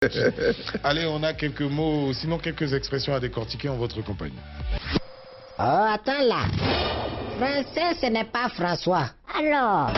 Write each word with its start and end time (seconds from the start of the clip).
Allez, 0.82 1.04
on 1.04 1.22
a 1.22 1.34
quelques 1.34 1.60
mots, 1.60 2.14
sinon 2.14 2.38
quelques 2.38 2.72
expressions 2.72 3.12
à 3.12 3.20
décortiquer 3.20 3.68
en 3.68 3.76
votre 3.76 4.00
compagnie. 4.00 4.38
Oh, 5.58 5.62
attends 5.62 6.22
là. 6.22 6.46
Français, 7.36 7.98
ce 8.00 8.06
n'est 8.06 8.24
pas 8.24 8.48
François. 8.48 9.10
Alors? 9.28 9.92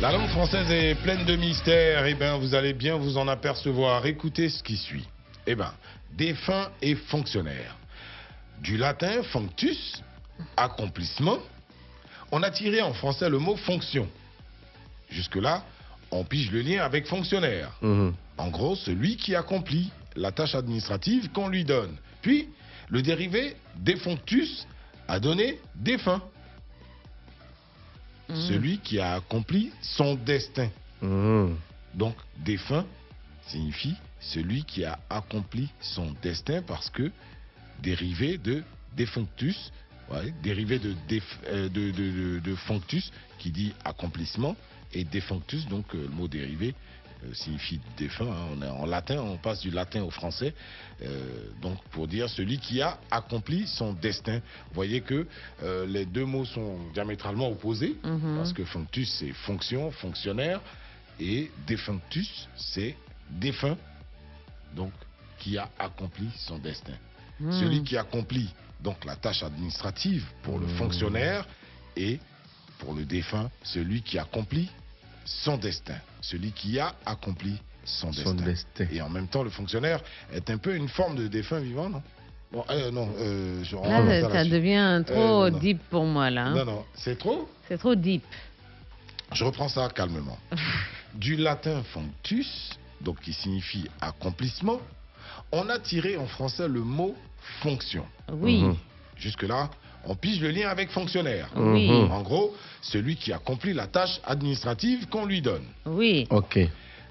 La 0.00 0.12
langue 0.12 0.28
française 0.28 0.70
est 0.70 0.94
pleine 1.02 1.24
de 1.24 1.34
mystères. 1.34 2.06
Eh 2.06 2.14
bien, 2.14 2.36
vous 2.36 2.54
allez 2.54 2.72
bien 2.72 2.94
vous 2.94 3.18
en 3.18 3.26
apercevoir. 3.26 4.06
Écoutez 4.06 4.48
ce 4.48 4.62
qui 4.62 4.76
suit. 4.76 5.08
Eh 5.44 5.56
bien, 5.56 5.72
défunt 6.12 6.70
et 6.82 6.94
fonctionnaire. 6.94 7.76
Du 8.60 8.76
latin 8.76 9.24
functus, 9.24 10.04
accomplissement. 10.56 11.38
On 12.30 12.44
a 12.44 12.50
tiré 12.52 12.80
en 12.80 12.92
français 12.92 13.28
le 13.28 13.40
mot 13.40 13.56
fonction. 13.56 14.08
Jusque-là, 15.10 15.64
on 16.16 16.24
pige 16.24 16.50
le 16.50 16.60
lien 16.62 16.82
avec 16.82 17.06
fonctionnaire. 17.06 17.72
Mhm. 17.82 18.14
En 18.38 18.48
gros, 18.48 18.76
celui 18.76 19.16
qui 19.16 19.34
accomplit 19.34 19.90
la 20.16 20.32
tâche 20.32 20.54
administrative 20.54 21.30
qu'on 21.30 21.48
lui 21.48 21.64
donne. 21.64 21.96
Puis, 22.22 22.48
le 22.88 23.02
dérivé 23.02 23.56
défunctus 23.76 24.66
a 25.08 25.20
donné 25.20 25.58
défunt. 25.74 26.22
Celui 28.48 28.78
qui 28.78 28.98
a 28.98 29.14
accompli 29.14 29.70
son 29.80 30.14
destin. 30.16 30.68
Mhm. 31.00 31.56
Donc, 31.94 32.16
défunt 32.38 32.84
signifie 33.46 33.94
celui 34.20 34.64
qui 34.64 34.84
a 34.84 34.98
accompli 35.08 35.68
son 35.80 36.12
destin 36.22 36.60
parce 36.62 36.90
que 36.90 37.12
dérivé 37.80 38.38
de 38.38 38.64
défunctus, 38.96 39.70
ouais, 40.10 40.34
dérivé 40.42 40.80
de, 40.80 40.94
déf- 41.08 41.22
euh, 41.46 41.68
de, 41.68 41.92
de- 41.92 42.10
de- 42.10 42.38
de 42.40 42.54
functus 42.56 43.12
qui 43.38 43.50
dit 43.52 43.72
accomplissement 43.84 44.56
et 44.98 45.04
défunctus, 45.04 45.66
donc 45.66 45.94
euh, 45.94 46.02
le 46.02 46.08
mot 46.08 46.26
dérivé 46.28 46.74
euh, 47.24 47.34
signifie 47.34 47.80
défunt. 47.96 48.26
hein. 48.30 48.48
On 48.52 48.62
est 48.62 48.68
en 48.68 48.86
latin, 48.86 49.18
on 49.20 49.36
passe 49.36 49.60
du 49.60 49.70
latin 49.70 50.02
au 50.02 50.10
français. 50.10 50.54
euh, 51.02 51.50
donc 51.60 51.78
pour 51.90 52.06
dire 52.08 52.28
celui 52.28 52.58
qui 52.58 52.80
a 52.80 52.98
accompli 53.10 53.66
son 53.66 53.92
destin. 53.92 54.36
Vous 54.68 54.74
voyez 54.74 55.00
que 55.02 55.26
euh, 55.62 55.86
les 55.86 56.06
deux 56.06 56.24
mots 56.24 56.44
sont 56.46 56.78
diamétralement 56.94 57.48
opposés 57.50 57.96
Mhm. 58.02 58.36
parce 58.36 58.52
que 58.52 58.64
functus 58.64 59.10
c'est 59.18 59.32
fonction, 59.32 59.90
fonctionnaire 59.90 60.60
et 61.20 61.50
défunctus 61.66 62.48
c'est 62.56 62.94
défunt. 63.30 63.76
Donc 64.74 64.92
qui 65.38 65.58
a 65.58 65.68
accompli 65.78 66.28
son 66.38 66.58
destin. 66.58 66.94
Hmm. 67.40 67.52
Celui 67.52 67.82
qui 67.82 67.96
accomplit 67.98 68.48
donc 68.80 69.04
la 69.04 69.16
tâche 69.16 69.42
administrative 69.42 70.24
pour 70.42 70.58
le 70.58 70.66
Hmm. 70.66 70.76
fonctionnaire 70.78 71.46
et 71.96 72.18
pour 72.78 72.94
le 72.94 73.04
défunt, 73.04 73.50
celui 73.62 74.00
qui 74.02 74.18
accomplit 74.18 74.70
son 75.26 75.58
destin. 75.58 75.96
Celui 76.22 76.52
qui 76.52 76.78
a 76.78 76.94
accompli 77.04 77.60
son, 77.84 78.12
Son 78.12 78.32
destin. 78.34 78.44
destin. 78.84 78.86
Et 78.96 79.00
en 79.02 79.10
même 79.10 79.28
temps, 79.28 79.42
le 79.42 79.50
fonctionnaire 79.50 80.00
est 80.32 80.48
un 80.50 80.58
peu 80.58 80.74
une 80.74 80.88
forme 80.88 81.16
de 81.16 81.26
défunt 81.28 81.60
vivant, 81.60 81.88
non? 81.90 82.02
Bon, 82.52 82.64
euh, 82.70 82.90
non, 82.92 83.08
euh, 83.18 83.62
je 83.64 83.76
Là, 83.76 84.30
ça, 84.30 84.44
devient 84.44 85.02
trop 85.04 85.14
non, 85.16 85.50
non. 85.50 85.58
deep 85.58 85.80
pour 85.90 86.04
moi, 86.04 86.30
là. 86.30 86.46
hein. 86.46 86.54
Non, 86.54 86.64
non, 86.64 86.84
c'est 86.94 87.18
trop? 87.18 87.48
C'est 87.68 87.76
trop 87.78 87.94
deep. 87.94 88.22
Je 89.32 89.44
reprends 89.44 89.68
ça 89.68 89.88
calmement. 89.88 90.38
du 91.14 91.36
latin 91.36 91.82
functus, 91.92 92.70
donc 93.00 93.20
qui 93.20 93.32
signifie 93.32 93.88
accomplissement, 94.00 94.80
on 95.50 95.68
a 95.68 95.78
tiré 95.80 96.16
en 96.16 96.26
français 96.26 96.68
le 96.68 96.80
mot 96.80 97.16
fonction. 97.60 98.06
Oui. 98.32 98.64
Jusque-là, 99.16 99.70
on 100.06 100.14
pige 100.14 100.40
le 100.40 100.50
lien 100.50 100.68
avec 100.68 100.90
fonctionnaire. 100.90 101.48
oui, 101.56 101.88
Mhm. 101.90 102.10
En 102.12 102.22
gros, 102.22 102.54
celui 102.80 103.16
qui 103.16 103.32
accomplit 103.32 103.72
la 103.74 103.86
tâche 103.86 104.20
administrative 104.24 105.08
qu'on 105.08 105.26
lui 105.26 105.40
donne. 105.42 105.64
oui. 105.84 106.26
Ok. 106.30 106.58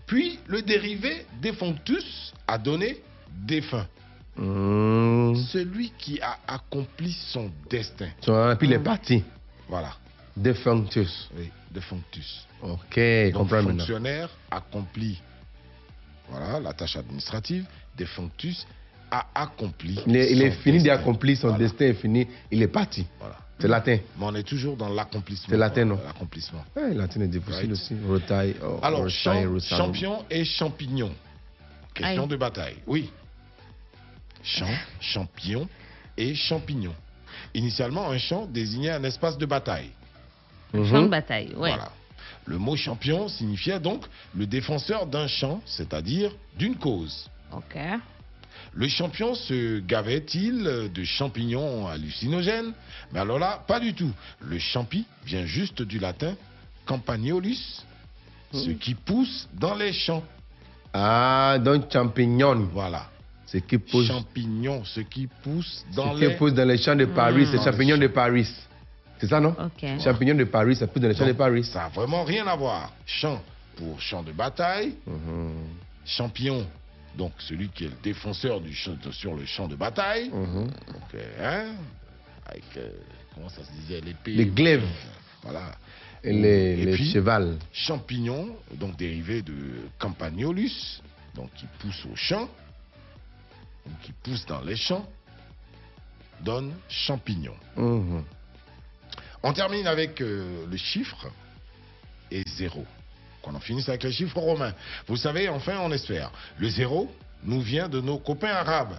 Puis, 0.07 0.37
le 0.47 0.61
dérivé 0.61 1.25
défunctus 1.41 2.31
a 2.47 2.57
donné 2.59 3.01
défunt. 3.31 3.87
Mhm. 4.37 5.35
Celui 5.51 5.91
qui 5.97 6.19
a 6.21 6.37
accompli 6.47 7.11
son 7.11 7.49
destin. 7.69 8.09
So, 8.21 8.55
puis 8.57 8.67
il 8.67 8.73
est 8.73 8.79
parti. 8.79 9.23
Voilà. 9.67 9.93
Defunctus. 10.37 11.29
Oui, 11.37 11.49
défunctus. 11.71 12.45
Ok, 12.61 12.99
Donc, 13.33 13.49
fonctionnaire 13.49 14.29
accomplit 14.51 15.19
voilà, 16.29 16.59
la 16.59 16.73
tâche 16.73 16.97
administrative. 16.97 17.65
Défunctus 17.97 18.65
a 19.11 19.27
accompli. 19.35 19.99
Il 20.07 20.15
est, 20.15 20.31
il 20.31 20.41
est 20.41 20.51
fini 20.51 20.81
d'accomplir, 20.83 21.37
son 21.37 21.49
Voilà, 21.49 21.63
destin 21.63 21.85
est 21.85 21.93
fini, 21.93 22.27
il 22.51 22.61
est 22.61 22.67
parti. 22.67 23.05
Voilà. 23.19 23.37
C'est 23.59 23.67
latin. 23.69 23.97
Mais 24.17 24.25
on 24.25 24.35
est 24.35 24.43
toujours 24.43 24.75
dans 24.75 24.89
l'accomplissement. 24.89 25.47
C'est 25.49 25.57
latin, 25.57 25.85
non? 25.85 25.99
L'accomplissement. 26.05 26.65
Ouais, 26.75 26.93
latin 26.93 27.21
est 27.21 27.27
difficile 27.27 27.53
Right. 27.55 27.71
aussi. 27.71 27.95
Rotaille. 28.05 28.55
oh, 28.61 28.79
Alors, 28.81 28.99
rotaille, 28.99 29.11
champ- 29.13 29.49
rotaille. 29.49 29.77
champion 29.77 30.25
et 30.29 30.43
champignon. 30.43 31.11
Question 31.93 32.27
de 32.27 32.35
bataille. 32.35 32.75
Oui. 32.85 33.09
Champ, 34.43 34.67
champion 34.99 35.67
et 36.17 36.35
champignon. 36.35 36.93
Initialement, 37.53 38.09
un 38.09 38.17
champ 38.17 38.45
désignait 38.45 38.91
un 38.91 39.03
espace 39.05 39.37
de 39.37 39.45
bataille. 39.45 39.89
Mhm. 40.73 40.85
Champ 40.89 41.01
de 41.03 41.07
bataille, 41.07 41.47
ouais. 41.55 41.69
Voilà. 41.69 41.91
Le 42.45 42.57
mot 42.57 42.75
champion 42.75 43.27
signifiait 43.27 43.79
donc 43.79 44.05
le 44.35 44.45
défenseur 44.45 45.07
d'un 45.07 45.27
champ, 45.27 45.61
c'est-à-dire 45.65 46.31
d'une 46.57 46.75
cause. 46.75 47.27
Ok. 47.53 47.77
Le 48.73 48.87
champion 48.87 49.35
se 49.35 49.79
gavait-il 49.79 50.89
de 50.93 51.03
champignons 51.03 51.87
hallucinogènes? 51.87 52.73
Mais 53.11 53.19
alors 53.19 53.39
là, 53.39 53.63
pas 53.67 53.79
du 53.79 53.93
tout. 53.93 54.11
Le 54.41 54.59
champi 54.59 55.05
vient 55.25 55.45
juste 55.45 55.81
du 55.81 55.99
latin 55.99 56.35
campagnolus, 56.85 57.83
ce 58.53 58.69
qui 58.71 58.95
pousse 58.95 59.47
dans 59.53 59.75
les 59.75 59.93
champs. 59.93 60.23
Ah, 60.93 61.57
donc 61.59 61.91
champignon. 61.91 62.69
Voilà. 62.71 63.09
Ce 63.45 63.57
qui 63.57 63.77
pousse, 63.77 64.07
Champignons, 64.07 64.83
ce 64.85 65.01
qui 65.01 65.27
pousse 65.27 65.85
dans 65.95 66.15
ce 66.15 66.19
les... 66.19 66.27
qui 66.31 66.35
pousse 66.35 66.53
dans 66.53 66.65
les 66.67 66.77
champs 66.77 66.95
de 66.95 67.05
Paris, 67.05 67.45
c'est 67.51 67.57
Dans 67.57 67.63
champignon 67.65 67.97
de 67.97 68.07
Paris. 68.07 68.47
C'est 69.19 69.27
ça, 69.27 69.39
non? 69.39 69.55
Champignon 70.03 70.35
de 70.35 70.43
Paris, 70.45 70.75
ça 70.75 70.87
pousse 70.87 71.01
dans 71.01 71.07
les 71.07 71.15
champs 71.15 71.27
de 71.27 71.33
Paris. 71.33 71.63
Ça 71.63 71.79
n'a 71.83 71.89
vraiment 71.89 72.23
rien 72.23 72.45
à 72.47 72.55
voir. 72.55 72.91
Champ 73.05 73.41
pour 73.77 73.99
champ 74.01 74.23
de 74.23 74.31
bataille, 74.31 74.95
Mhm. 75.05 75.53
champion, 76.05 76.65
donc 77.17 77.33
celui 77.39 77.69
qui 77.69 77.85
est 77.85 77.89
le 77.89 77.97
défenseur 78.03 78.61
du 78.61 78.73
champ- 78.73 79.11
sur 79.11 79.35
le 79.35 79.45
champ 79.45 79.67
de 79.67 79.75
bataille. 79.75 80.29
Mhm. 80.29 80.67
Donc, 80.67 81.13
euh, 81.15 81.69
hein, 81.71 81.75
avec, 82.45 82.63
euh, 82.77 82.89
comment 83.33 83.49
ça 83.49 83.63
se 83.63 83.71
disait, 83.71 84.01
l'épée. 84.01 84.31
Les 84.33 84.45
glaives. 84.47 84.87
Voilà. 85.43 85.75
Et 86.23 86.31
les, 86.33 86.47
Et 86.81 86.85
les 86.85 86.93
puis- 86.93 87.11
chevals. 87.11 87.57
Champignon, 87.71 88.55
donc 88.73 88.97
dérivé 88.97 89.41
de 89.41 89.53
campagnolus, 89.99 91.01
donc 91.35 91.53
qui 91.53 91.65
pousse 91.79 92.05
au 92.11 92.15
champ, 92.15 92.49
donc 93.85 93.99
qui 94.01 94.11
pousse 94.23 94.45
dans 94.47 94.61
les 94.61 94.75
champs, 94.75 95.07
donne 96.41 96.73
champignon. 96.89 97.55
Mhm. 97.77 98.23
On 99.43 99.53
termine 99.53 99.85
avec 99.85 100.19
euh, 100.21 100.65
le 100.69 100.77
chiffre 100.77 101.27
et 102.31 102.43
zéro. 102.57 102.83
Qu'on 103.45 103.53
en 103.53 103.59
finisse 103.59 103.87
avec 103.89 104.01
les 104.03 104.11
chiffres 104.11 104.39
romains. 104.39 104.73
Vous 105.05 105.17
savez, 105.17 105.47
enfin, 105.49 105.77
on 105.81 105.91
espère. 105.91 106.31
Le 106.57 106.67
zéro 106.67 107.13
nous 107.43 107.61
vient 107.61 107.87
de 107.87 108.01
nos 108.01 108.17
copains 108.17 108.49
arabes. 108.55 108.95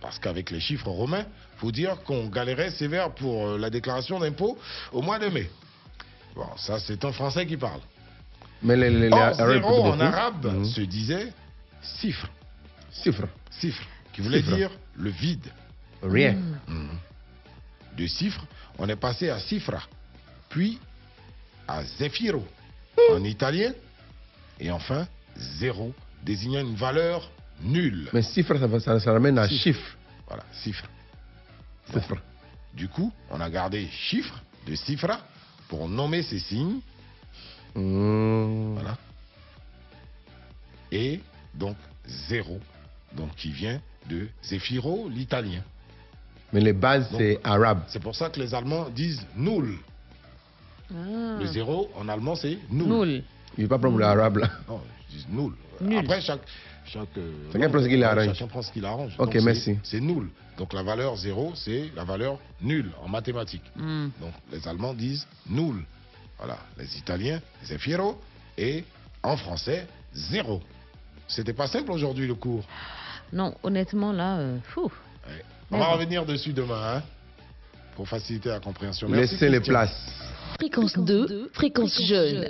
Parce 0.00 0.20
qu'avec 0.20 0.52
les 0.52 0.60
chiffres 0.60 0.88
romains, 0.88 1.26
faut 1.56 1.72
dire 1.72 2.00
qu'on 2.04 2.26
galérait 2.28 2.70
sévère 2.70 3.10
pour 3.12 3.44
euh, 3.48 3.58
la 3.58 3.68
déclaration 3.68 4.20
d'impôt 4.20 4.56
au 4.92 5.02
mois 5.02 5.18
de 5.18 5.26
mai. 5.26 5.50
Bon, 6.36 6.46
ça, 6.58 6.78
c'est 6.78 7.04
un 7.04 7.10
Français 7.10 7.44
qui 7.44 7.56
parle. 7.56 7.80
Mais 8.62 8.76
les, 8.76 8.88
les, 8.88 9.08
les 9.08 9.12
Or, 9.12 9.18
Arabes 9.18 9.52
zéro 9.52 9.84
en 9.86 9.98
arabe 10.00 10.46
Mhm. 10.46 10.64
se 10.66 10.80
disait 10.82 11.32
cifre. 11.82 12.28
Chiffre. 13.02 13.26
Cifre. 13.50 13.82
Qui 14.12 14.20
voulait 14.20 14.42
Cifre. 14.42 14.54
dire 14.56 14.70
le 14.96 15.10
vide. 15.10 15.50
Rien. 16.04 16.36
Mhm. 16.68 16.88
De 17.96 18.06
cifre, 18.06 18.44
on 18.78 18.88
est 18.88 18.96
passé 18.96 19.28
à 19.28 19.40
cifra, 19.40 19.82
puis 20.50 20.78
à 21.66 21.82
zefiro 21.82 22.46
en 23.12 23.22
italien, 23.24 23.72
et 24.60 24.70
enfin 24.70 25.06
zéro, 25.36 25.94
désignant 26.22 26.60
une 26.60 26.74
valeur 26.76 27.30
nulle. 27.62 28.08
Mais 28.12 28.22
chiffre, 28.22 28.56
ça, 28.58 28.80
ça, 28.80 29.00
ça 29.00 29.12
ramène 29.12 29.38
à 29.38 29.48
Chiffre. 29.48 29.62
chiffre. 29.62 29.96
Voilà. 30.26 30.44
Chiffre. 30.62 30.84
Du 32.74 32.88
coup, 32.88 33.12
on 33.30 33.40
a 33.40 33.48
gardé 33.48 33.86
chiffre 33.88 34.42
de 34.66 34.74
cifra 34.74 35.20
pour 35.68 35.88
nommer 35.88 36.22
ces 36.22 36.38
signes, 36.38 36.80
Mhm. 37.74 38.74
voilà, 38.74 38.96
et 40.90 41.20
donc 41.54 41.76
zéro, 42.28 42.58
donc 43.12 43.34
qui 43.36 43.50
vient 43.50 43.80
de 44.08 44.28
zefiro, 44.44 45.08
l'italien. 45.08 45.62
Mais 46.52 46.60
les 46.60 46.72
bases, 46.72 47.08
c'est 47.18 47.38
arabe. 47.44 47.82
C'est 47.88 48.00
pour 48.02 48.14
ça 48.14 48.30
que 48.30 48.40
les 48.40 48.54
Allemands 48.54 48.88
disent 48.88 49.26
null. 49.36 49.78
Ah. 50.90 51.38
Le 51.40 51.46
zéro 51.46 51.90
en 51.96 52.08
allemand 52.08 52.34
c'est 52.36 52.58
null. 52.70 52.88
Nul. 52.88 53.24
Il 53.58 53.64
ne 53.64 53.68
pas 53.68 53.78
prendre 53.78 53.98
l'arabe 53.98 54.38
là. 54.38 54.50
Non, 54.68 54.80
ils 55.10 55.16
disent 55.16 55.28
nul. 55.28 55.52
Nul. 55.80 55.98
Après, 55.98 56.20
chaque. 56.20 56.40
chaque 56.86 57.08
euh, 57.18 57.32
Chacun 57.52 57.68
prend 57.68 57.82
ce 57.82 57.88
qu'il 57.88 58.02
arrange. 58.04 58.26
Chacun 58.26 58.46
prend 58.46 58.62
ce 58.62 58.72
qu'il 58.72 58.84
arrange. 58.84 59.14
Ok, 59.18 59.26
Donc, 59.26 59.32
c'est- 59.34 59.40
merci. 59.44 59.78
C'est 59.82 60.00
nul. 60.00 60.28
Donc 60.58 60.72
la 60.72 60.82
valeur 60.82 61.16
zéro, 61.16 61.52
c'est 61.54 61.90
la 61.94 62.04
valeur 62.04 62.38
nulle 62.62 62.90
en 63.02 63.08
mathématiques. 63.08 63.70
Hmm. 63.76 64.08
Donc 64.20 64.32
les 64.52 64.66
Allemands 64.66 64.94
disent 64.94 65.26
nul. 65.48 65.84
Voilà. 66.38 66.58
Les 66.78 66.96
Italiens, 66.98 67.40
zefiro. 67.64 68.20
Et 68.58 68.84
En 69.22 69.36
français, 69.36 69.86
zéro. 70.14 70.62
C'était 71.26 71.52
pas 71.52 71.66
simple 71.66 71.90
aujourd'hui 71.90 72.26
le 72.28 72.34
cours. 72.36 72.64
Non, 73.32 73.54
honnêtement, 73.64 74.12
là, 74.12 74.36
euh, 74.38 74.58
fou. 74.62 74.84
Ouais. 75.26 75.42
On 75.72 75.78
va 75.78 75.86
revenir 75.88 76.24
dessus 76.24 76.52
demain, 76.52 76.80
hein, 76.98 77.02
pour 77.96 78.08
faciliter 78.08 78.50
la 78.50 78.60
compréhension. 78.60 79.08
Merci, 79.08 79.34
Laissez 79.34 79.48
les 79.48 79.60
places. 79.60 79.90
Fréquence 80.58 80.98
2, 80.98 81.50
fréquence 81.52 82.00
jeune. 82.02 82.44